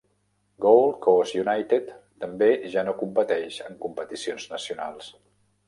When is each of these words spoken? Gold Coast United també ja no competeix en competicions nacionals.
Gold 0.63 0.95
Coast 1.05 1.35
United 1.41 1.91
també 2.25 2.49
ja 2.77 2.87
no 2.89 2.97
competeix 3.03 3.61
en 3.69 3.79
competicions 3.87 4.51
nacionals. 4.59 5.15